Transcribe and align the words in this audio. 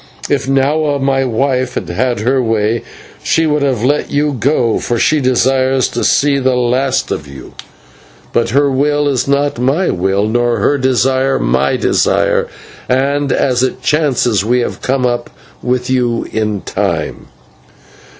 "If 0.31 0.47
Nahua, 0.49 0.99
my 0.99 1.23
wife, 1.25 1.75
had 1.75 2.21
her 2.21 2.41
way, 2.41 2.81
she 3.21 3.45
would 3.45 3.61
have 3.61 3.83
let 3.83 4.09
you 4.09 4.33
go, 4.33 4.79
for 4.79 4.97
she 4.97 5.21
desires 5.21 5.87
to 5.89 6.03
see 6.03 6.39
the 6.39 6.55
last 6.55 7.11
of 7.11 7.27
you; 7.27 7.53
but 8.33 8.49
her 8.49 8.71
will 8.71 9.07
is 9.07 9.27
not 9.27 9.59
my 9.59 9.91
will, 9.91 10.27
nor 10.27 10.57
her 10.57 10.79
desire 10.79 11.37
my 11.37 11.77
desire, 11.77 12.47
and 12.89 13.31
as 13.31 13.61
it 13.61 13.83
chances 13.83 14.43
we 14.43 14.61
have 14.61 14.81
come 14.81 15.05
up 15.05 15.29
with 15.61 15.87
you 15.87 16.25
in 16.31 16.61
time." 16.61 17.27